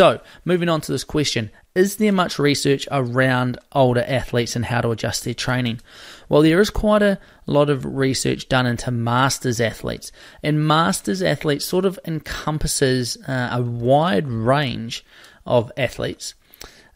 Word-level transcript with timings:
So, 0.00 0.18
moving 0.46 0.70
on 0.70 0.80
to 0.80 0.92
this 0.92 1.04
question 1.04 1.50
Is 1.74 1.96
there 1.96 2.10
much 2.10 2.38
research 2.38 2.88
around 2.90 3.58
older 3.72 4.02
athletes 4.08 4.56
and 4.56 4.64
how 4.64 4.80
to 4.80 4.92
adjust 4.92 5.26
their 5.26 5.34
training? 5.34 5.82
Well, 6.26 6.40
there 6.40 6.58
is 6.58 6.70
quite 6.70 7.02
a 7.02 7.18
lot 7.44 7.68
of 7.68 7.84
research 7.84 8.48
done 8.48 8.64
into 8.64 8.90
masters 8.90 9.60
athletes, 9.60 10.10
and 10.42 10.66
masters 10.66 11.22
athletes 11.22 11.66
sort 11.66 11.84
of 11.84 12.00
encompasses 12.06 13.18
uh, 13.28 13.50
a 13.52 13.60
wide 13.60 14.26
range 14.26 15.04
of 15.44 15.70
athletes. 15.76 16.32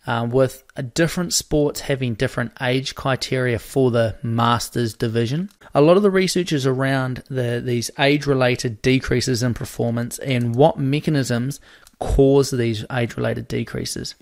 Uh, 0.07 0.29
with 0.31 0.65
different 0.93 1.33
sports 1.33 1.81
having 1.81 2.13
different 2.13 2.53
age 2.61 2.95
criteria 2.95 3.59
for 3.59 3.91
the 3.91 4.15
masters 4.23 4.93
division. 4.93 5.49
A 5.75 5.81
lot 5.81 5.97
of 5.97 6.03
the 6.03 6.11
research 6.11 6.53
is 6.53 6.67
around 6.67 7.25
the, 7.31 7.63
these 7.65 7.91
age 7.99 8.27
related 8.27 8.83
decreases 8.83 9.43
in 9.43 9.55
performance 9.55 10.19
and 10.19 10.55
what 10.55 10.79
mechanisms 10.79 11.59
cause 12.05 12.51
these 12.51 12.85
age 12.93 13.17
related 13.17 13.49
decreases. 13.49 14.15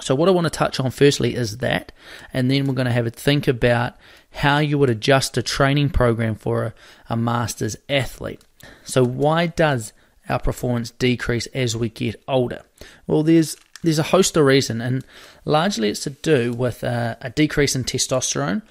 So, 0.00 0.14
what 0.14 0.28
I 0.28 0.32
want 0.32 0.46
to 0.46 0.50
touch 0.50 0.80
on 0.80 0.90
firstly 0.90 1.34
is 1.34 1.58
that, 1.58 1.92
and 2.32 2.50
then 2.50 2.66
we're 2.66 2.74
going 2.74 2.86
to 2.86 2.92
have 2.92 3.06
a 3.06 3.10
think 3.10 3.46
about 3.46 3.94
how 4.30 4.58
you 4.58 4.78
would 4.78 4.88
adjust 4.88 5.36
a 5.36 5.42
training 5.42 5.90
program 5.90 6.34
for 6.34 6.64
a, 6.64 6.74
a 7.10 7.16
master's 7.16 7.76
athlete. 7.88 8.40
So, 8.84 9.04
why 9.04 9.48
does 9.48 9.92
our 10.28 10.38
performance 10.38 10.92
decrease 10.92 11.46
as 11.48 11.76
we 11.76 11.90
get 11.90 12.22
older? 12.26 12.62
Well, 13.06 13.22
there's 13.22 13.56
there's 13.82 13.98
a 13.98 14.04
host 14.04 14.36
of 14.36 14.46
reasons, 14.46 14.80
and 14.80 15.04
largely 15.44 15.90
it's 15.90 16.04
to 16.04 16.10
do 16.10 16.52
with 16.52 16.82
a 16.84 17.32
decrease 17.34 17.74
in 17.74 17.84
testosterone 17.84 18.62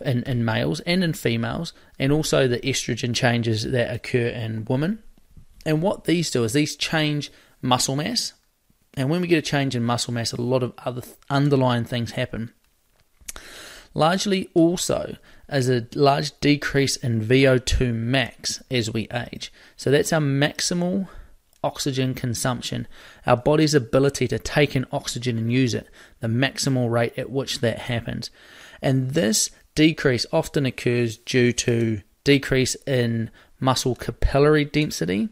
in, 0.00 0.22
in 0.24 0.44
males 0.44 0.80
and 0.80 1.04
in 1.04 1.12
females, 1.12 1.72
and 1.98 2.10
also 2.10 2.48
the 2.48 2.58
estrogen 2.60 3.14
changes 3.14 3.70
that 3.70 3.94
occur 3.94 4.26
in 4.28 4.64
women. 4.64 5.02
And 5.66 5.82
what 5.82 6.04
these 6.04 6.30
do 6.30 6.44
is 6.44 6.52
these 6.52 6.76
change 6.76 7.30
muscle 7.64 7.96
mass. 7.96 8.34
And 8.96 9.10
when 9.10 9.20
we 9.20 9.26
get 9.26 9.38
a 9.38 9.42
change 9.42 9.74
in 9.74 9.82
muscle 9.82 10.14
mass, 10.14 10.32
a 10.32 10.40
lot 10.40 10.62
of 10.62 10.72
other 10.84 11.02
underlying 11.28 11.84
things 11.84 12.12
happen. 12.12 12.52
Largely, 13.94 14.48
also, 14.54 15.16
as 15.48 15.68
a 15.68 15.86
large 15.94 16.38
decrease 16.40 16.96
in 16.96 17.24
VO2 17.24 17.94
max 17.94 18.62
as 18.70 18.92
we 18.92 19.08
age. 19.12 19.52
So 19.76 19.90
that's 19.90 20.12
our 20.12 20.20
maximal 20.20 21.08
oxygen 21.62 22.12
consumption, 22.12 22.86
our 23.26 23.36
body's 23.36 23.74
ability 23.74 24.28
to 24.28 24.38
take 24.38 24.76
in 24.76 24.84
oxygen 24.92 25.38
and 25.38 25.50
use 25.50 25.74
it, 25.74 25.88
the 26.20 26.28
maximal 26.28 26.90
rate 26.90 27.18
at 27.18 27.30
which 27.30 27.60
that 27.60 27.78
happens. 27.80 28.30
And 28.82 29.12
this 29.12 29.50
decrease 29.74 30.26
often 30.30 30.66
occurs 30.66 31.16
due 31.16 31.52
to 31.52 32.02
decrease 32.22 32.74
in 32.86 33.30
muscle 33.58 33.94
capillary 33.94 34.64
density 34.64 35.30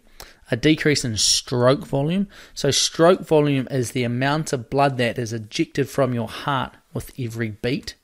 a 0.52 0.56
decrease 0.56 1.02
in 1.02 1.16
stroke 1.16 1.86
volume. 1.86 2.28
So, 2.52 2.70
stroke 2.70 3.26
volume 3.26 3.66
is 3.70 3.92
the 3.92 4.04
amount 4.04 4.52
of 4.52 4.68
blood 4.68 4.98
that 4.98 5.18
is 5.18 5.32
ejected 5.32 5.88
from 5.88 6.12
your 6.12 6.28
heart 6.28 6.74
with 6.92 7.10
every 7.18 7.48
beat. 7.48 7.94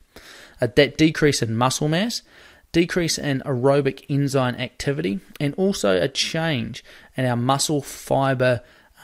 Uh, 0.59 0.67
that 0.75 0.97
decrease 0.97 1.43
in 1.43 1.55
muscle 1.55 1.87
mass, 1.87 2.23
decrease 2.71 3.19
in 3.19 3.43
aerobic 3.45 4.03
enzyme 4.09 4.55
activity, 4.55 5.19
and 5.39 5.53
also 5.55 6.01
a 6.01 6.07
change 6.07 6.83
in 7.15 7.23
our 7.23 7.37
muscle 7.37 7.83
fiber 7.83 8.61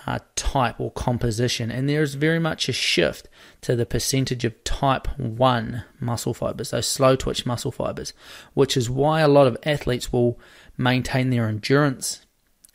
uh, 0.08 0.20
type 0.36 0.80
or 0.80 0.90
composition. 0.92 1.70
And 1.70 1.88
there 1.88 2.02
is 2.02 2.16
very 2.16 2.40
much 2.40 2.68
a 2.68 2.74
shift 2.74 3.30
to 3.62 3.76
the 3.76 3.86
percentage 3.86 4.44
of 4.44 4.64
type 4.64 5.08
1 5.20 5.84
muscle 6.00 6.34
fibers, 6.34 6.72
those 6.72 6.88
slow 6.88 7.16
twitch 7.16 7.46
muscle 7.46 7.72
fibers, 7.72 8.12
which 8.56 8.76
is 8.76 8.90
why 8.90 9.22
a 9.22 9.28
lot 9.28 9.46
of 9.46 9.58
athletes 9.64 10.12
will 10.12 10.40
maintain 10.78 11.30
their 11.30 11.48
endurance 11.48 12.25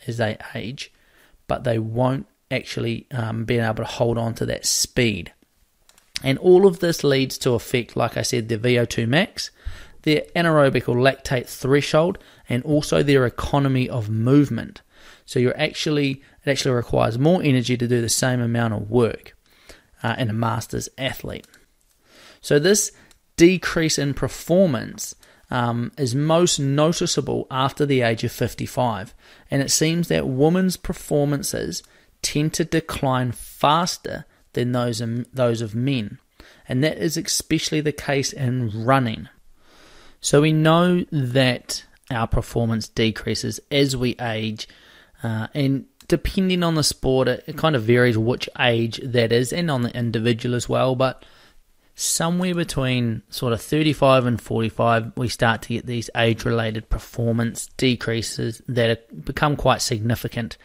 as 0.07 0.17
they 0.17 0.37
age, 0.55 0.93
but 1.47 1.65
they 1.65 1.79
won't 1.79 2.27
actually 2.51 3.07
um, 3.11 3.45
be 3.45 3.59
able 3.59 3.77
to 3.77 3.85
hold 3.85 4.19
on 4.19 4.35
to 4.35 4.47
that 4.47 4.67
speed. 4.67 5.33
And 6.23 6.39
all 6.39 6.67
of 6.67 6.81
this 6.81 7.03
leads 7.03 7.39
to 7.39 7.53
affect, 7.53 7.97
like 7.97 8.17
I 8.17 8.23
said, 8.23 8.49
their 8.49 8.59
VO2 8.59 9.09
max, 9.09 9.51
their 10.03 10.23
anaerobic 10.37 10.89
or 10.89 10.97
lactate 10.97 11.47
threshold, 11.47 12.19
and 12.49 12.63
also 12.65 13.03
their 13.03 13.25
economy 13.27 13.89
of 13.89 14.11
movement. 14.11 14.83
So 15.25 15.39
you're 15.39 15.59
actually 15.59 16.23
it 16.45 16.51
actually 16.51 16.75
requires 16.75 17.19
more 17.19 17.43
energy 17.43 17.77
to 17.77 17.87
do 17.87 18.01
the 18.01 18.09
same 18.09 18.41
amount 18.41 18.75
of 18.75 18.91
work 18.91 19.37
uh, 20.03 20.17
in 20.19 20.31
a 20.31 20.33
master's 20.33 20.89
athlete. 20.97 21.47
So 22.41 22.59
this 22.59 22.93
decrease 23.37 23.99
in 23.99 24.15
performance 24.15 25.15
um, 25.51 25.93
is 25.99 26.15
most 26.15 26.59
noticeable 26.59 27.47
after 27.51 27.85
the 27.85 28.03
age 28.03 28.25
of 28.25 28.33
55, 28.33 29.15
and 29.51 29.63
it 29.63 29.71
seems 29.71 30.09
that 30.09 30.29
women's 30.29 30.77
performances 30.77 31.83
tend 32.23 32.55
to 32.55 32.65
decline 32.65 33.33
faster 33.33 34.27
than 34.53 34.73
those 34.73 35.01
of, 35.01 35.27
those 35.35 35.61
of 35.61 35.75
men, 35.75 36.19
and 36.69 36.85
that 36.85 36.99
is 36.99 37.17
especially 37.17 37.81
the 37.81 37.93
case 37.93 38.33
in 38.33 38.85
running. 38.85 39.29
So 40.21 40.43
we 40.43 40.53
know 40.53 41.05
that 41.11 41.85
our 42.11 42.27
performance 42.27 42.89
decreases 42.89 43.61
as 43.71 43.97
we 43.97 44.17
age, 44.21 44.69
uh, 45.23 45.49
and 45.55 45.87
depending 46.09 46.63
on 46.63 46.75
the 46.75 46.85
sport, 46.85 47.29
it, 47.29 47.45
it 47.47 47.57
kind 47.57 47.75
of 47.75 47.85
varies 47.85 48.19
which 48.19 48.49
age 48.59 49.01
that 49.03 49.33
is, 49.33 49.53
and 49.53 49.71
on 49.71 49.83
the 49.83 49.97
individual 49.97 50.55
as 50.55 50.69
well. 50.69 50.95
But 50.95 51.25
somewhere 51.95 52.55
between 52.55 53.23
sort 53.29 53.53
of 53.53 53.61
35 53.61 54.27
and 54.27 54.41
45, 54.41 55.13
we 55.17 55.29
start 55.29 55.63
to 55.63 55.69
get 55.69 55.87
these 55.87 56.09
age 56.17 56.45
related 56.45 56.89
performance 56.89 57.67
decreases 57.77 58.63
that 58.69 59.25
become 59.25 59.57
quite 59.57 59.83
significant. 59.83 60.57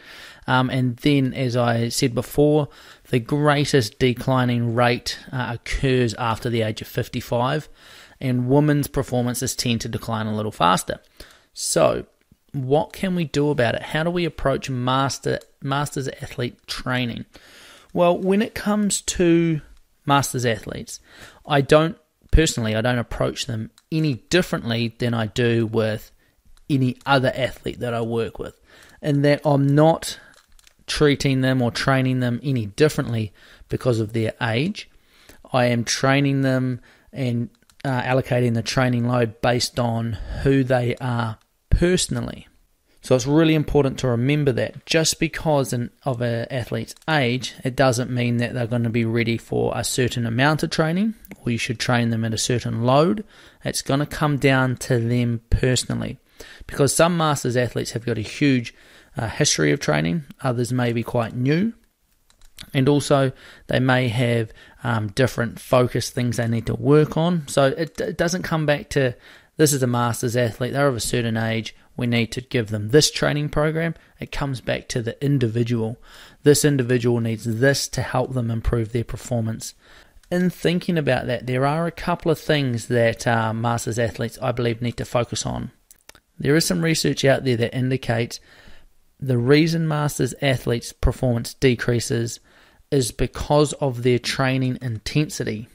Um, 0.47 0.69
and 0.69 0.97
then, 0.97 1.34
as 1.34 1.58
I 1.58 1.90
said 1.90 2.14
before, 2.14 2.69
the 3.09 3.19
greatest 3.19 4.00
declining 4.00 4.75
rate 4.75 5.19
uh, 5.31 5.58
occurs 5.59 6.14
after 6.16 6.50
the 6.50 6.62
age 6.62 6.81
of 6.81 6.88
55, 6.88 7.68
and 8.22 8.47
women's 8.47 8.88
performances 8.88 9.56
tend 9.56 9.81
to 9.81 9.90
decline 9.90 10.28
a 10.28 10.35
little 10.35 10.52
faster. 10.52 11.00
So, 11.53 12.06
what 12.53 12.94
can 12.94 13.16
we 13.16 13.25
do 13.25 13.50
about 13.50 13.75
it? 13.75 13.81
How 13.81 14.03
do 14.03 14.09
we 14.09 14.24
approach 14.24 14.69
master 14.69 15.40
masters 15.62 16.08
athlete 16.08 16.66
training? 16.68 17.25
Well, 17.91 18.18
when 18.18 18.41
it 18.41 18.56
comes 18.56 19.02
to 19.02 19.62
masters 20.05 20.45
athletes. 20.45 20.99
I 21.45 21.61
don't 21.61 21.97
personally 22.31 22.75
I 22.75 22.81
don't 22.81 22.99
approach 22.99 23.45
them 23.45 23.71
any 23.91 24.16
differently 24.16 24.95
than 24.97 25.13
I 25.13 25.27
do 25.27 25.66
with 25.66 26.11
any 26.69 26.97
other 27.05 27.31
athlete 27.35 27.79
that 27.79 27.93
I 27.93 28.01
work 28.01 28.39
with. 28.39 28.59
And 29.01 29.23
that 29.23 29.41
I'm 29.45 29.67
not 29.67 30.19
treating 30.88 31.41
them 31.41 31.61
or 31.61 31.71
training 31.71 32.19
them 32.19 32.39
any 32.43 32.66
differently 32.66 33.33
because 33.69 33.99
of 33.99 34.13
their 34.13 34.33
age. 34.41 34.89
I 35.51 35.66
am 35.66 35.83
training 35.83 36.41
them 36.41 36.81
and 37.13 37.49
uh, 37.83 38.01
allocating 38.01 38.55
the 38.55 38.63
training 38.63 39.07
load 39.07 39.41
based 39.41 39.79
on 39.79 40.13
who 40.43 40.63
they 40.63 40.95
are 40.97 41.37
personally. 41.69 42.47
So 43.05 43.13
it's 43.13 43.27
really 43.27 43.53
important 43.53 43.99
to 43.99 44.07
remember 44.07 44.51
that 44.53 44.83
just 44.88 45.19
because 45.19 45.73
of 45.73 46.21
an 46.21 46.47
athlete's 46.49 46.95
age, 47.07 47.53
it 47.63 47.75
doesn't 47.75 48.09
mean 48.09 48.38
that 48.38 48.55
they're 48.55 48.66
going 48.66 48.81
to 48.81 48.89
be 48.89 49.05
ready 49.05 49.38
for 49.38 49.71
a 49.75 49.83
certain 49.83 50.25
amount 50.25 50.63
of 50.63 50.71
training 50.71 51.13
or 51.39 51.51
you 51.51 51.59
should 51.59 51.79
train 51.79 52.09
them 52.09 52.25
at 52.25 52.33
a 52.33 52.38
certain 52.39 52.83
load. 52.83 53.23
It's 53.63 53.83
going 53.83 53.99
to 53.99 54.07
come 54.07 54.38
down 54.38 54.77
to 54.77 54.97
them 54.97 55.41
personally 55.51 56.17
because 56.66 56.95
some 56.95 57.16
masters 57.16 57.55
athletes 57.55 57.91
have 57.91 58.07
got 58.07 58.17
a 58.17 58.21
huge 58.21 58.73
uh, 59.16 59.27
history 59.27 59.72
of 59.72 59.79
training, 59.79 60.23
others 60.41 60.73
may 60.73 60.91
be 60.91 61.03
quite 61.03 61.35
new. 61.35 61.73
And 62.73 62.89
also, 62.89 63.33
they 63.67 63.79
may 63.79 64.07
have 64.07 64.51
um, 64.83 65.09
different 65.09 65.59
focus 65.59 66.09
things 66.09 66.37
they 66.37 66.47
need 66.47 66.66
to 66.66 66.73
work 66.73 67.17
on. 67.17 67.47
So 67.47 67.66
it, 67.66 68.01
it 68.01 68.17
doesn't 68.17 68.43
come 68.43 68.66
back 68.66 68.89
to 68.91 69.16
this 69.57 69.73
is 69.73 69.83
a 69.83 69.88
masters 69.88 70.35
athlete, 70.35 70.73
they're 70.73 70.88
of 70.88 70.95
a 70.95 71.01
certain 71.01 71.38
age 71.38 71.75
we 71.97 72.07
need 72.07 72.31
to 72.33 72.41
give 72.41 72.69
them 72.69 72.89
this 72.89 73.09
training 73.09 73.49
program. 73.49 73.95
It 74.19 74.31
comes 74.31 74.61
back 74.61 74.88
to 74.89 75.01
the 75.01 75.23
individual. 75.23 75.97
This 76.43 76.66
individual 76.66 77.21
needs 77.21 77.45
this 77.45 77.88
to 77.89 78.01
help 78.01 78.33
them 78.33 78.51
improve 78.51 78.91
their 78.91 79.03
performance. 79.03 79.73
In 80.31 80.49
thinking 80.49 80.97
about 80.97 81.28
that, 81.28 81.46
there 81.47 81.66
are 81.66 81.85
a 81.85 81.91
couple 81.91 82.31
of 82.31 82.40
things 82.40 82.87
that 82.87 83.25
uh, 83.28 83.53
masters 83.53 83.99
athletes, 83.99 84.37
I 84.41 84.52
believe, 84.52 84.81
need 84.81 84.97
to 84.97 85.05
focus 85.05 85.46
on. 85.46 85.72
There 86.37 86.55
is 86.55 86.66
some 86.66 86.84
research 86.84 87.23
out 87.23 87.46
there 87.46 87.55
that 87.58 87.78
indicates 87.78 88.40
the 89.19 89.37
reason 89.37 89.87
masters 89.87 90.34
athletes' 90.41 90.91
performance 90.91 91.53
decreases 91.53 92.40
is 92.91 93.11
because 93.11 93.73
of 93.73 94.03
their 94.03 94.19
training 94.19 94.78
intensity. 94.81 95.69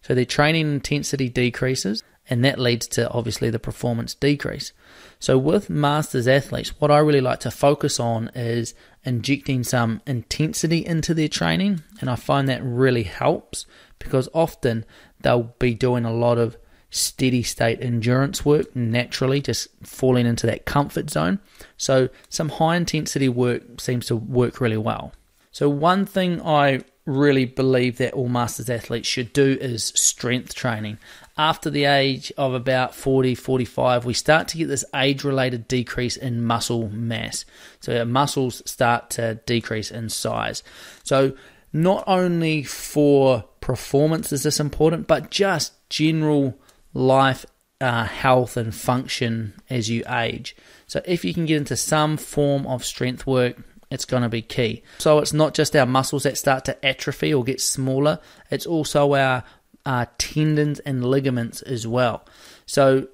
So 0.00 0.14
their 0.14 0.24
training 0.24 0.72
intensity 0.72 1.28
decreases, 1.28 2.02
and 2.30 2.44
that 2.44 2.58
leads 2.58 2.86
to 2.88 3.10
obviously 3.10 3.50
the 3.50 3.58
performance 3.58 4.14
decrease. 4.14 4.72
So, 5.18 5.38
with 5.38 5.70
masters 5.70 6.28
athletes, 6.28 6.80
what 6.80 6.90
I 6.90 6.98
really 6.98 7.20
like 7.20 7.40
to 7.40 7.50
focus 7.50 7.98
on 8.00 8.30
is 8.34 8.74
injecting 9.04 9.64
some 9.64 10.00
intensity 10.06 10.84
into 10.84 11.14
their 11.14 11.28
training, 11.28 11.82
and 12.00 12.08
I 12.08 12.16
find 12.16 12.48
that 12.48 12.62
really 12.62 13.04
helps 13.04 13.66
because 13.98 14.28
often 14.34 14.84
they'll 15.20 15.54
be 15.58 15.74
doing 15.74 16.04
a 16.04 16.12
lot 16.12 16.38
of 16.38 16.56
steady 16.90 17.42
state 17.42 17.78
endurance 17.80 18.44
work 18.44 18.74
naturally, 18.76 19.40
just 19.40 19.68
falling 19.82 20.26
into 20.26 20.46
that 20.46 20.66
comfort 20.66 21.10
zone. 21.10 21.40
So, 21.76 22.08
some 22.28 22.50
high 22.50 22.76
intensity 22.76 23.28
work 23.28 23.80
seems 23.80 24.06
to 24.06 24.16
work 24.16 24.60
really 24.60 24.76
well. 24.76 25.12
So, 25.50 25.68
one 25.68 26.06
thing 26.06 26.40
I 26.42 26.82
really 27.04 27.44
believe 27.44 27.98
that 27.98 28.12
all 28.12 28.28
Masters 28.28 28.70
athletes 28.70 29.08
should 29.08 29.32
do 29.32 29.58
is 29.60 29.92
strength 29.96 30.54
training. 30.54 30.98
After 31.36 31.70
the 31.70 31.84
age 31.84 32.32
of 32.36 32.54
about 32.54 32.94
40, 32.94 33.34
45, 33.34 34.04
we 34.04 34.14
start 34.14 34.48
to 34.48 34.58
get 34.58 34.68
this 34.68 34.84
age 34.94 35.24
related 35.24 35.66
decrease 35.66 36.16
in 36.16 36.44
muscle 36.44 36.88
mass. 36.90 37.44
So, 37.80 37.98
our 37.98 38.04
muscles 38.04 38.62
start 38.70 39.10
to 39.10 39.36
decrease 39.46 39.90
in 39.90 40.10
size. 40.10 40.62
So, 41.02 41.32
not 41.72 42.04
only 42.06 42.62
for 42.62 43.44
performance 43.60 44.32
is 44.32 44.42
this 44.42 44.60
important, 44.60 45.06
but 45.06 45.30
just 45.30 45.72
general 45.88 46.58
life 46.92 47.46
uh, 47.80 48.04
health 48.04 48.56
and 48.56 48.74
function 48.74 49.54
as 49.68 49.90
you 49.90 50.04
age. 50.08 50.54
So, 50.86 51.00
if 51.06 51.24
you 51.24 51.34
can 51.34 51.46
get 51.46 51.56
into 51.56 51.76
some 51.76 52.16
form 52.16 52.66
of 52.66 52.84
strength 52.84 53.26
work, 53.26 53.56
it's 53.92 54.04
going 54.04 54.22
to 54.22 54.28
be 54.28 54.42
key. 54.42 54.82
So, 54.98 55.18
it's 55.18 55.32
not 55.32 55.54
just 55.54 55.76
our 55.76 55.86
muscles 55.86 56.24
that 56.24 56.38
start 56.38 56.64
to 56.66 56.84
atrophy 56.84 57.32
or 57.32 57.44
get 57.44 57.60
smaller, 57.60 58.18
it's 58.50 58.66
also 58.66 59.14
our 59.14 59.44
uh, 59.84 60.06
tendons 60.18 60.78
and 60.80 61.04
ligaments 61.04 61.62
as 61.62 61.86
well. 61.86 62.24
So, 62.66 63.08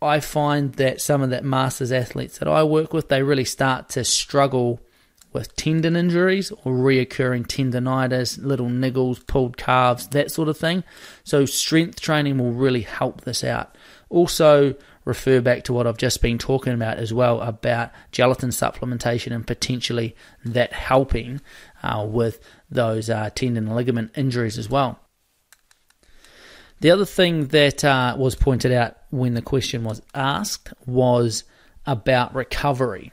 I 0.00 0.20
find 0.20 0.74
that 0.74 1.00
some 1.00 1.22
of 1.22 1.30
that 1.30 1.44
masters 1.44 1.90
athletes 1.90 2.38
that 2.38 2.48
I 2.48 2.62
work 2.62 2.92
with, 2.92 3.08
they 3.08 3.22
really 3.22 3.44
start 3.44 3.88
to 3.90 4.04
struggle 4.04 4.80
with 5.32 5.54
tendon 5.56 5.96
injuries 5.96 6.50
or 6.50 6.72
reoccurring 6.72 7.46
tendonitis, 7.46 8.42
little 8.42 8.68
niggles, 8.68 9.26
pulled 9.26 9.56
calves, 9.56 10.08
that 10.08 10.30
sort 10.30 10.48
of 10.48 10.56
thing. 10.56 10.84
So, 11.24 11.44
strength 11.44 12.00
training 12.00 12.38
will 12.38 12.52
really 12.52 12.82
help 12.82 13.22
this 13.22 13.44
out. 13.44 13.76
Also, 14.08 14.74
refer 15.08 15.40
back 15.40 15.64
to 15.64 15.72
what 15.72 15.86
I've 15.86 15.96
just 15.96 16.20
been 16.22 16.38
talking 16.38 16.74
about 16.74 16.98
as 16.98 17.12
well 17.12 17.40
about 17.40 17.90
gelatin 18.12 18.50
supplementation 18.50 19.34
and 19.34 19.46
potentially 19.46 20.14
that 20.44 20.72
helping 20.72 21.40
uh, 21.82 22.06
with 22.08 22.38
those 22.70 23.08
uh, 23.08 23.30
tendon 23.34 23.66
and 23.66 23.74
ligament 23.74 24.12
injuries 24.16 24.58
as 24.58 24.68
well. 24.68 25.00
The 26.80 26.92
other 26.92 27.06
thing 27.06 27.48
that 27.48 27.84
uh, 27.84 28.14
was 28.16 28.36
pointed 28.36 28.70
out 28.70 28.98
when 29.10 29.34
the 29.34 29.42
question 29.42 29.82
was 29.82 30.02
asked 30.14 30.72
was 30.86 31.42
about 31.86 32.34
recovery 32.34 33.10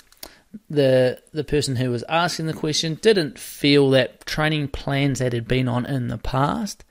the 0.69 1.21
the 1.33 1.43
person 1.43 1.75
who 1.75 1.91
was 1.91 2.03
asking 2.07 2.45
the 2.45 2.53
question 2.53 2.95
didn't 2.95 3.37
feel 3.37 3.89
that 3.89 4.25
training 4.25 4.67
plans 4.67 5.19
that 5.19 5.33
had 5.33 5.47
been 5.47 5.67
on 5.67 5.85
in 5.85 6.07
the 6.07 6.17
past 6.17 6.83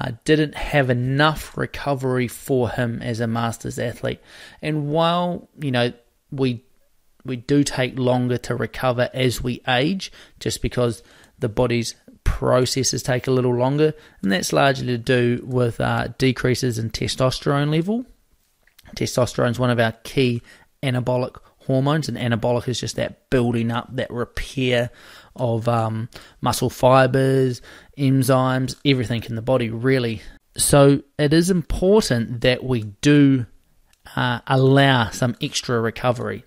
uh, 0.00 0.12
didn't 0.24 0.54
have 0.54 0.90
enough 0.90 1.56
recovery 1.56 2.28
for 2.28 2.70
him 2.70 3.00
as 3.02 3.20
a 3.20 3.26
masters 3.26 3.78
athlete. 3.78 4.20
And 4.62 4.88
while 4.88 5.48
you 5.58 5.70
know 5.70 5.92
we 6.30 6.64
we 7.24 7.36
do 7.36 7.64
take 7.64 7.98
longer 7.98 8.38
to 8.38 8.54
recover 8.54 9.10
as 9.12 9.42
we 9.42 9.60
age, 9.66 10.12
just 10.38 10.62
because 10.62 11.02
the 11.38 11.48
body's 11.48 11.94
processes 12.24 13.02
take 13.02 13.26
a 13.26 13.30
little 13.30 13.54
longer, 13.54 13.94
and 14.22 14.32
that's 14.32 14.52
largely 14.52 14.86
to 14.86 14.98
do 14.98 15.42
with 15.44 15.80
uh, 15.80 16.08
decreases 16.18 16.78
in 16.78 16.90
testosterone 16.90 17.70
level. 17.70 18.04
Testosterone 18.94 19.50
is 19.50 19.58
one 19.58 19.70
of 19.70 19.80
our 19.80 19.92
key 20.04 20.42
anabolic 20.82 21.36
hormones, 21.66 22.08
and 22.08 22.16
anabolic 22.16 22.68
is 22.68 22.80
just 22.80 22.96
that 22.96 23.30
building 23.30 23.70
up, 23.70 23.88
that 23.96 24.10
repair 24.10 24.90
of 25.34 25.68
um, 25.68 26.08
muscle 26.40 26.70
fibers, 26.70 27.60
enzymes, 27.98 28.76
everything 28.84 29.22
in 29.24 29.36
the 29.36 29.42
body, 29.42 29.70
really. 29.70 30.22
So 30.56 31.02
it 31.18 31.32
is 31.32 31.50
important 31.50 32.40
that 32.40 32.64
we 32.64 32.82
do 32.82 33.46
uh, 34.14 34.40
allow 34.46 35.10
some 35.10 35.36
extra 35.42 35.80
recovery. 35.80 36.44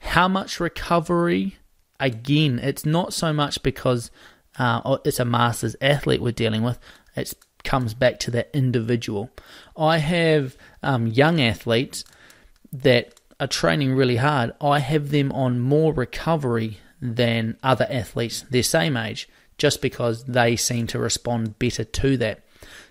How 0.00 0.28
much 0.28 0.60
recovery? 0.60 1.56
Again, 1.98 2.58
it's 2.60 2.86
not 2.86 3.12
so 3.12 3.32
much 3.32 3.62
because 3.62 4.10
uh, 4.58 4.98
it's 5.04 5.20
a 5.20 5.24
master's 5.24 5.76
athlete 5.80 6.22
we're 6.22 6.32
dealing 6.32 6.62
with. 6.62 6.78
It 7.16 7.34
comes 7.64 7.94
back 7.94 8.18
to 8.20 8.30
that 8.32 8.50
individual. 8.54 9.30
I 9.76 9.98
have 9.98 10.56
um, 10.82 11.06
young 11.06 11.40
athletes 11.40 12.04
that 12.72 13.19
are 13.40 13.46
training 13.46 13.94
really 13.94 14.16
hard, 14.16 14.52
I 14.60 14.78
have 14.80 15.10
them 15.10 15.32
on 15.32 15.58
more 15.58 15.92
recovery 15.92 16.78
than 17.00 17.56
other 17.62 17.86
athletes 17.90 18.42
their 18.42 18.62
same 18.62 18.96
age, 18.96 19.28
just 19.58 19.80
because 19.80 20.24
they 20.24 20.54
seem 20.56 20.86
to 20.88 20.98
respond 20.98 21.58
better 21.58 21.84
to 21.84 22.16
that. 22.18 22.42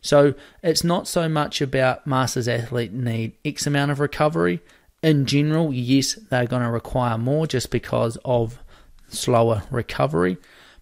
So 0.02 0.34
it's 0.64 0.84
not 0.84 1.08
so 1.08 1.30
much 1.30 1.62
about 1.62 2.08
masters 2.08 2.48
athlete 2.48 2.92
need 2.92 3.34
X 3.46 3.68
amount 3.68 3.92
of 3.92 4.00
recovery. 4.00 4.62
In 5.04 5.26
general, 5.26 5.74
yes, 5.74 6.16
they're 6.16 6.48
going 6.48 6.64
to 6.64 6.70
require 6.70 7.18
more 7.18 7.46
just 7.48 7.70
because 7.70 8.18
of 8.26 8.60
slower 9.08 9.64
recovery. 9.70 10.38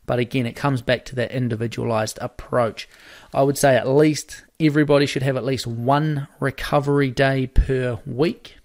But 0.05 0.19
again, 0.19 0.45
it 0.45 0.55
comes 0.55 0.81
back 0.81 1.03
to 1.05 1.15
that 1.15 1.31
individualized 1.31 2.17
approach. 2.21 2.87
I 3.33 3.43
would 3.43 3.57
say 3.57 3.75
at 3.75 3.87
least 3.87 4.43
everybody 4.59 5.05
should 5.05 5.23
have 5.23 5.35
at 5.35 5.43
least 5.43 5.67
one 5.67 6.29
recovery 6.39 7.11
day 7.11 7.47
per 7.47 7.99
week 8.05 8.56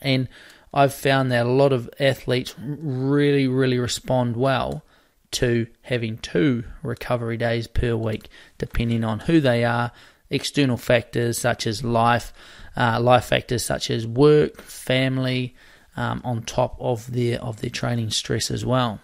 and 0.00 0.28
I've 0.72 0.94
found 0.94 1.32
that 1.32 1.46
a 1.46 1.50
lot 1.50 1.72
of 1.72 1.90
athletes 1.98 2.54
really, 2.58 3.48
really 3.48 3.78
respond 3.78 4.36
well 4.36 4.84
to 5.32 5.66
having 5.82 6.18
two 6.18 6.64
recovery 6.82 7.36
days 7.36 7.66
per 7.66 7.94
week, 7.94 8.28
depending 8.58 9.04
on 9.04 9.20
who 9.20 9.40
they 9.40 9.64
are, 9.64 9.92
external 10.28 10.76
factors 10.76 11.38
such 11.38 11.66
as 11.66 11.82
life, 11.84 12.32
uh, 12.76 13.00
life 13.00 13.26
factors 13.26 13.64
such 13.64 13.90
as 13.90 14.06
work, 14.06 14.60
family, 14.62 15.54
um, 15.96 16.20
on 16.24 16.42
top 16.42 16.76
of 16.80 17.12
their 17.12 17.40
of 17.40 17.60
their 17.60 17.70
training 17.70 18.10
stress 18.10 18.50
as 18.50 18.64
well. 18.64 19.00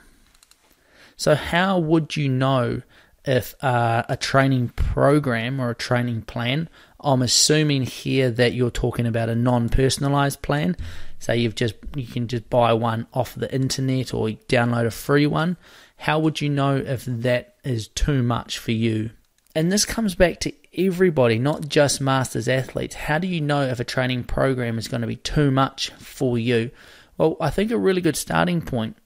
So, 1.17 1.35
how 1.35 1.79
would 1.79 2.17
you 2.17 2.29
know 2.29 2.83
if 3.25 3.55
uh, 3.63 4.05
a 4.09 4.17
training 4.17 4.69
program 4.71 5.61
or 5.61 5.71
a 5.71 5.75
training 5.75 6.23
plan 6.23 6.69
I'm 7.07 7.23
assuming 7.23 7.83
here 7.83 8.33
that 8.33 8.53
you're 8.53 8.69
talking 8.69 9.07
about 9.07 9.29
a 9.29 9.37
non-personalized 9.37 10.43
plan. 10.43 10.77
So 11.21 11.33
you've 11.33 11.55
just 11.55 11.77
you 11.95 12.05
can 12.05 12.27
just 12.27 12.51
buy 12.51 12.73
one 12.73 13.07
off 13.15 13.37
the 13.37 13.53
internet 13.55 14.13
or 14.13 14.29
download 14.49 14.87
a 14.87 14.91
free 14.91 15.27
one. 15.27 15.57
How 15.99 16.19
would 16.19 16.41
you 16.41 16.49
know 16.49 16.77
if 16.77 17.05
that 17.05 17.55
is 17.63 17.87
too 17.89 18.25
much 18.25 18.59
for 18.59 18.73
you? 18.73 19.11
And 19.55 19.71
this 19.71 19.85
comes 19.85 20.17
back 20.17 20.41
to 20.41 20.53
everybody, 20.77 21.39
not 21.39 21.69
just 21.69 22.01
masters 22.01 22.49
athletes. 22.49 22.97
How 22.97 23.19
do 23.19 23.29
you 23.29 23.41
know 23.41 23.63
if 23.63 23.79
a 23.79 23.85
training 23.85 24.25
program 24.25 24.77
is 24.77 24.89
going 24.89 25.01
to 25.01 25.07
be 25.07 25.17
too 25.17 25.53
much 25.53 25.91
for 25.93 26.37
you? 26.37 26.73
Well, 27.17 27.37
I 27.41 27.51
think 27.51 27.71
a 27.71 27.79
really 27.79 28.03
good 28.03 28.17
starting 28.17 28.61
point 28.61 28.97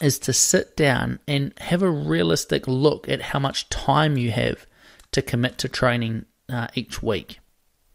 is 0.00 0.18
to 0.18 0.32
sit 0.32 0.76
down 0.76 1.20
and 1.28 1.54
have 1.58 1.80
a 1.80 1.88
realistic 1.88 2.66
look 2.66 3.08
at 3.08 3.22
how 3.22 3.38
much 3.38 3.70
time 3.70 4.18
you 4.18 4.32
have 4.32 4.66
to 5.12 5.22
commit 5.22 5.58
to 5.58 5.68
training 5.68 6.26
uh, 6.48 6.68
each 6.74 7.02
week. 7.02 7.40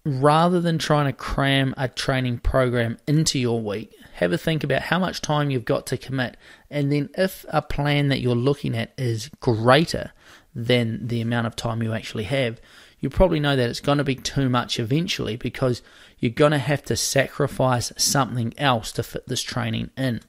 Rather 0.05 0.61
than 0.61 0.77
trying 0.77 1.05
to 1.05 1.13
cram 1.13 1.73
a 1.77 1.87
training 1.87 2.39
program 2.39 2.97
into 3.05 3.37
your 3.37 3.61
week, 3.61 3.93
have 4.13 4.31
a 4.31 4.37
think 4.37 4.63
about 4.63 4.83
how 4.83 4.97
much 4.97 5.21
time 5.21 5.49
you've 5.49 5.65
got 5.65 5.85
to 5.87 5.97
commit. 5.97 6.37
And 6.69 6.91
then, 6.91 7.09
if 7.17 7.45
a 7.49 7.61
plan 7.61 8.07
that 8.07 8.21
you're 8.21 8.35
looking 8.35 8.75
at 8.75 8.93
is 8.97 9.29
greater 9.39 10.11
than 10.55 11.07
the 11.07 11.21
amount 11.21 11.47
of 11.47 11.55
time 11.55 11.83
you 11.83 11.93
actually 11.93 12.23
have, 12.23 12.59
you 12.99 13.09
probably 13.09 13.39
know 13.39 13.55
that 13.55 13.69
it's 13.69 13.79
going 13.79 13.97
to 13.97 14.03
be 14.03 14.15
too 14.15 14.49
much 14.49 14.79
eventually 14.79 15.35
because 15.35 15.81
you're 16.17 16.31
going 16.31 16.51
to 16.51 16.57
have 16.57 16.83
to 16.83 16.95
sacrifice 16.95 17.93
something 17.97 18.53
else 18.57 18.91
to 18.93 19.03
fit 19.03 19.27
this 19.27 19.41
training 19.41 19.89
in. 19.97 20.21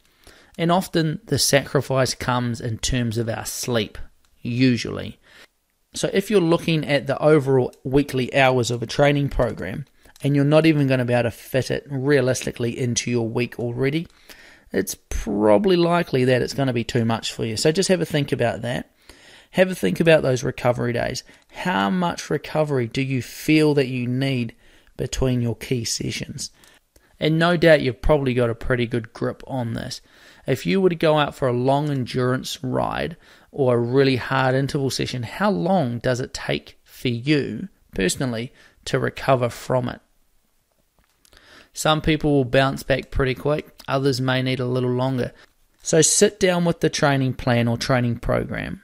And 0.59 0.71
often 0.71 1.21
the 1.25 1.39
sacrifice 1.39 2.15
comes 2.15 2.61
in 2.61 2.79
terms 2.79 3.19
of 3.19 3.29
our 3.29 3.47
sleep, 3.47 3.99
usually. 4.43 5.19
So 5.93 6.09
if 6.13 6.31
you're 6.31 6.41
looking 6.41 6.87
at 6.87 7.07
the 7.07 7.21
overall 7.21 7.73
weekly 7.83 8.35
hours 8.35 8.71
of 8.71 8.83
a 8.83 8.87
training 8.87 9.29
program 9.29 9.87
and 10.23 10.37
you're 10.37 10.45
not 10.45 10.67
even 10.67 10.87
going 10.87 10.99
to 10.99 11.05
be 11.05 11.15
able 11.15 11.25
to 11.25 11.31
fit 11.31 11.71
it 11.71 11.85
realistically 11.91 12.79
into 12.79 13.11
your 13.11 13.29
week 13.29 13.59
already, 13.59 14.07
it's 14.73 14.97
probably 15.09 15.77
likely 15.77 16.25
that 16.25 16.43
it's 16.43 16.55
going 16.55 16.69
to 16.69 16.73
be 16.73 16.85
too 16.85 17.05
much 17.05 17.33
for 17.33 17.45
you. 17.45 17.57
So 17.57 17.73
just 17.73 17.89
have 17.89 18.01
a 18.01 18.07
think 18.07 18.31
about 18.31 18.63
that. 18.63 18.91
Have 19.53 19.71
a 19.71 19.75
think 19.75 19.99
about 19.99 20.23
those 20.23 20.45
recovery 20.45 20.93
days. 20.93 21.25
How 21.51 21.91
much 21.91 22.31
recovery 22.31 22.87
do 22.87 23.03
you 23.03 23.21
feel 23.21 23.75
that 23.75 23.89
you 23.89 24.07
need 24.07 24.55
between 24.97 25.43
your 25.43 25.57
key 25.57 25.85
sessions? 25.85 26.53
And 27.19 27.37
no 27.37 27.57
doubt 27.57 27.83
you've 27.83 28.01
probably 28.01 28.33
got 28.33 28.49
a 28.49 28.55
pretty 28.55 28.87
good 28.87 29.13
grip 29.13 29.43
on 29.49 29.75
this. 29.75 30.01
If 30.47 30.67
you 30.67 30.81
were 30.81 30.89
to 30.89 30.95
go 30.95 31.19
out 31.19 31.35
for 31.35 31.49
a 31.49 31.53
long 31.53 31.91
endurance 31.91 32.63
ride 32.63 33.17
or 33.53 33.75
a 33.75 33.79
really 33.79 34.17
hard 34.17 34.55
interval 34.55 34.91
session, 34.91 35.23
how 35.23 35.51
long 35.51 35.99
does 35.99 36.21
it 36.21 36.35
take 36.35 36.79
for 36.85 37.09
you 37.09 37.69
personally 37.95 38.53
to 38.85 38.99
recover 38.99 39.49
from 39.49 39.89
it? 39.89 40.01
Some 41.73 42.01
people 42.01 42.33
will 42.33 42.45
bounce 42.45 42.83
back 42.83 43.11
pretty 43.11 43.35
quick, 43.35 43.81
others 43.87 44.21
may 44.21 44.43
need 44.43 44.61
a 44.61 44.67
little 44.67 44.91
longer. 44.91 45.33
So 45.83 46.03
sit 46.03 46.39
down 46.39 46.65
with 46.65 46.81
the 46.81 46.91
training 46.91 47.35
plan 47.35 47.69
or 47.69 47.77
training 47.77 48.19
program. 48.19 48.83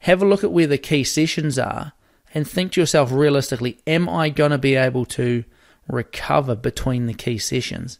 Have 0.00 0.22
a 0.22 0.26
look 0.26 0.44
at 0.44 0.52
where 0.52 0.66
the 0.66 0.78
key 0.78 1.02
sessions 1.02 1.58
are 1.58 1.92
and 2.34 2.46
think 2.46 2.72
to 2.72 2.80
yourself 2.80 3.10
realistically, 3.10 3.78
am 3.86 4.08
I 4.08 4.28
going 4.28 4.50
to 4.50 4.58
be 4.58 4.76
able 4.76 5.06
to 5.06 5.44
recover 5.88 6.54
between 6.54 7.06
the 7.06 7.14
key 7.14 7.38
sessions? 7.38 7.98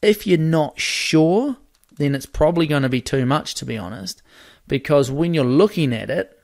If 0.00 0.26
you're 0.26 0.38
not 0.38 0.80
sure, 0.80 1.56
then 1.96 2.14
it's 2.14 2.26
probably 2.26 2.66
going 2.66 2.82
to 2.82 2.88
be 2.88 3.00
too 3.00 3.26
much, 3.26 3.54
to 3.56 3.64
be 3.64 3.76
honest. 3.76 4.22
Because 4.68 5.10
when 5.10 5.34
you're 5.34 5.44
looking 5.44 5.92
at 5.92 6.10
it 6.10 6.38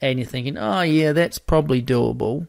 and 0.00 0.18
you're 0.18 0.28
thinking, 0.28 0.56
oh, 0.58 0.82
yeah, 0.82 1.12
that's 1.12 1.38
probably 1.38 1.82
doable, 1.82 2.48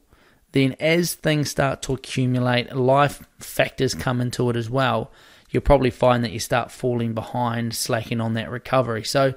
then 0.51 0.75
as 0.79 1.13
things 1.13 1.49
start 1.49 1.81
to 1.83 1.93
accumulate, 1.93 2.75
life 2.75 3.27
factors 3.39 3.93
come 3.93 4.21
into 4.21 4.49
it 4.49 4.55
as 4.55 4.69
well. 4.69 5.11
You'll 5.49 5.61
probably 5.61 5.89
find 5.89 6.23
that 6.23 6.31
you 6.31 6.39
start 6.39 6.71
falling 6.71 7.13
behind, 7.13 7.75
slacking 7.75 8.21
on 8.21 8.33
that 8.33 8.49
recovery. 8.49 9.03
So 9.03 9.33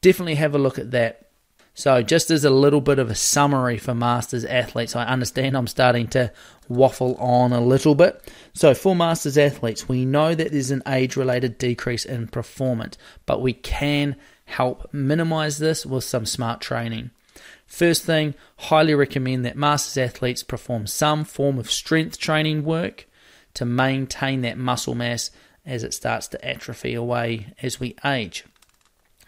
definitely 0.00 0.36
have 0.36 0.54
a 0.54 0.58
look 0.58 0.78
at 0.78 0.90
that. 0.92 1.23
So, 1.76 2.02
just 2.02 2.30
as 2.30 2.44
a 2.44 2.50
little 2.50 2.80
bit 2.80 3.00
of 3.00 3.10
a 3.10 3.16
summary 3.16 3.78
for 3.78 3.94
Masters 3.94 4.44
athletes, 4.44 4.94
I 4.94 5.04
understand 5.06 5.56
I'm 5.56 5.66
starting 5.66 6.06
to 6.08 6.32
waffle 6.68 7.16
on 7.16 7.52
a 7.52 7.60
little 7.60 7.96
bit. 7.96 8.32
So, 8.52 8.74
for 8.74 8.94
Masters 8.94 9.36
athletes, 9.36 9.88
we 9.88 10.04
know 10.04 10.36
that 10.36 10.52
there's 10.52 10.70
an 10.70 10.84
age 10.86 11.16
related 11.16 11.58
decrease 11.58 12.04
in 12.04 12.28
performance, 12.28 12.96
but 13.26 13.42
we 13.42 13.54
can 13.54 14.14
help 14.44 14.92
minimize 14.92 15.58
this 15.58 15.84
with 15.84 16.04
some 16.04 16.26
smart 16.26 16.60
training. 16.60 17.10
First 17.66 18.04
thing, 18.04 18.34
highly 18.56 18.94
recommend 18.94 19.44
that 19.44 19.56
Masters 19.56 19.96
athletes 19.96 20.44
perform 20.44 20.86
some 20.86 21.24
form 21.24 21.58
of 21.58 21.70
strength 21.70 22.18
training 22.18 22.62
work 22.64 23.06
to 23.54 23.64
maintain 23.64 24.42
that 24.42 24.58
muscle 24.58 24.94
mass 24.94 25.32
as 25.66 25.82
it 25.82 25.94
starts 25.94 26.28
to 26.28 26.44
atrophy 26.44 26.94
away 26.94 27.52
as 27.62 27.80
we 27.80 27.96
age. 28.04 28.44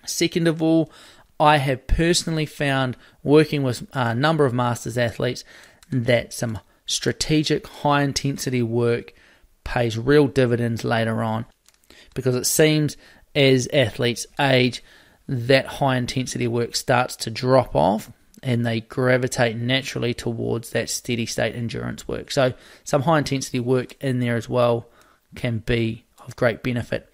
Second 0.04 0.46
of 0.46 0.62
all, 0.62 0.92
I 1.38 1.58
have 1.58 1.86
personally 1.86 2.46
found 2.46 2.96
working 3.22 3.62
with 3.62 3.86
a 3.92 4.14
number 4.14 4.44
of 4.46 4.54
Masters 4.54 4.96
athletes 4.96 5.44
that 5.90 6.32
some 6.32 6.60
strategic 6.86 7.66
high 7.66 8.02
intensity 8.02 8.62
work 8.62 9.12
pays 9.64 9.98
real 9.98 10.28
dividends 10.28 10.84
later 10.84 11.22
on 11.22 11.44
because 12.14 12.34
it 12.34 12.46
seems 12.46 12.96
as 13.34 13.68
athletes 13.72 14.26
age 14.40 14.82
that 15.28 15.66
high 15.66 15.96
intensity 15.96 16.46
work 16.46 16.74
starts 16.76 17.16
to 17.16 17.30
drop 17.30 17.74
off 17.74 18.10
and 18.42 18.64
they 18.64 18.80
gravitate 18.80 19.56
naturally 19.56 20.14
towards 20.14 20.70
that 20.70 20.88
steady 20.88 21.26
state 21.26 21.54
endurance 21.54 22.06
work. 22.06 22.30
So 22.30 22.54
some 22.84 23.02
high 23.02 23.18
intensity 23.18 23.60
work 23.60 23.96
in 24.00 24.20
there 24.20 24.36
as 24.36 24.48
well 24.48 24.88
can 25.34 25.58
be 25.58 26.04
of 26.24 26.36
great 26.36 26.62
benefit. 26.62 27.10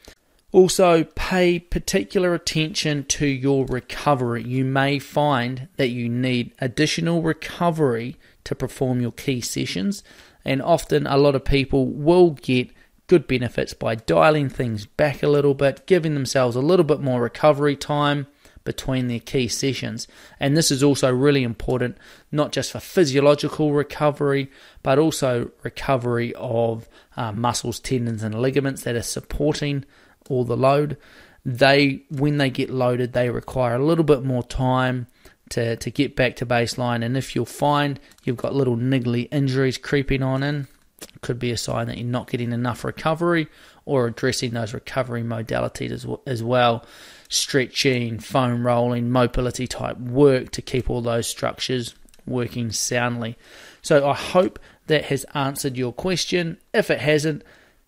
Also, 0.52 1.04
pay 1.14 1.58
particular 1.58 2.34
attention 2.34 3.04
to 3.06 3.26
your 3.26 3.64
recovery. 3.64 4.44
You 4.44 4.66
may 4.66 4.98
find 4.98 5.68
that 5.76 5.88
you 5.88 6.10
need 6.10 6.52
additional 6.60 7.22
recovery 7.22 8.18
to 8.44 8.54
perform 8.54 9.00
your 9.00 9.12
key 9.12 9.40
sessions, 9.40 10.04
and 10.44 10.60
often 10.60 11.06
a 11.06 11.16
lot 11.16 11.34
of 11.34 11.46
people 11.46 11.86
will 11.86 12.32
get 12.32 12.70
good 13.06 13.26
benefits 13.26 13.72
by 13.72 13.94
dialing 13.94 14.50
things 14.50 14.84
back 14.84 15.22
a 15.22 15.28
little 15.28 15.54
bit, 15.54 15.86
giving 15.86 16.12
themselves 16.12 16.54
a 16.54 16.60
little 16.60 16.84
bit 16.84 17.00
more 17.00 17.22
recovery 17.22 17.74
time 17.74 18.26
between 18.64 19.08
their 19.08 19.20
key 19.20 19.48
sessions. 19.48 20.06
And 20.38 20.54
this 20.54 20.70
is 20.70 20.82
also 20.82 21.10
really 21.10 21.42
important, 21.42 21.96
not 22.30 22.52
just 22.52 22.72
for 22.72 22.78
physiological 22.78 23.72
recovery, 23.72 24.50
but 24.82 24.98
also 24.98 25.50
recovery 25.62 26.34
of 26.34 26.88
uh, 27.16 27.32
muscles, 27.32 27.80
tendons, 27.80 28.22
and 28.22 28.34
ligaments 28.34 28.82
that 28.82 28.96
are 28.96 29.02
supporting 29.02 29.84
or 30.28 30.44
the 30.44 30.56
load, 30.56 30.96
they 31.44 32.04
when 32.10 32.38
they 32.38 32.50
get 32.50 32.70
loaded, 32.70 33.12
they 33.12 33.30
require 33.30 33.74
a 33.74 33.84
little 33.84 34.04
bit 34.04 34.22
more 34.22 34.42
time 34.42 35.06
to, 35.50 35.76
to 35.76 35.90
get 35.90 36.16
back 36.16 36.36
to 36.36 36.46
baseline. 36.46 37.04
And 37.04 37.16
if 37.16 37.34
you'll 37.34 37.44
find 37.44 38.00
you've 38.24 38.36
got 38.36 38.54
little 38.54 38.76
niggly 38.76 39.28
injuries 39.30 39.76
creeping 39.76 40.22
on 40.22 40.42
in, 40.42 40.66
could 41.20 41.38
be 41.38 41.50
a 41.50 41.56
sign 41.56 41.88
that 41.88 41.98
you're 41.98 42.06
not 42.06 42.30
getting 42.30 42.52
enough 42.52 42.84
recovery 42.84 43.48
or 43.84 44.06
addressing 44.06 44.52
those 44.52 44.72
recovery 44.72 45.22
modalities 45.22 45.90
as, 45.90 46.06
as 46.26 46.42
well. 46.42 46.84
Stretching, 47.28 48.18
foam 48.18 48.66
rolling, 48.66 49.10
mobility 49.10 49.66
type 49.66 49.98
work 49.98 50.50
to 50.52 50.62
keep 50.62 50.88
all 50.88 51.00
those 51.00 51.26
structures 51.26 51.94
working 52.26 52.70
soundly. 52.70 53.36
So 53.80 54.08
I 54.08 54.14
hope 54.14 54.58
that 54.86 55.06
has 55.06 55.24
answered 55.34 55.76
your 55.76 55.92
question. 55.92 56.58
If 56.72 56.90
it 56.90 57.00
hasn't, 57.00 57.42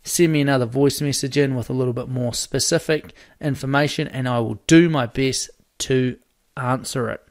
send 0.05 0.33
me 0.33 0.41
another 0.41 0.67
voice 0.67 1.01
message 1.01 1.37
in 1.37 1.55
with 1.55 1.69
a 1.69 1.73
little 1.73 1.93
bit 1.93 2.09
more 2.09 2.35
specific 2.35 3.15
information, 3.41 4.07
and 4.09 4.29
I 4.29 4.39
will 4.39 4.61
do 4.67 4.89
my 4.89 5.07
best 5.07 5.51
to 5.79 6.19
answer 6.57 7.11
it. 7.11 7.23